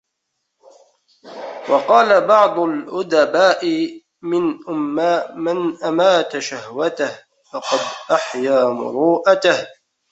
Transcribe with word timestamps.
وَقَالَ 1.69 2.27
بَعْضُ 2.27 2.59
الْأُدَبَاءِ 2.59 3.67
مَنْ 5.37 5.77
أَمَاتَ 5.83 6.37
شَهْوَتَهُ، 6.39 7.23
فَقَدْ 7.51 7.79
أَحْيَا 8.11 8.65
مُرُوءَتَهُ 8.69 9.67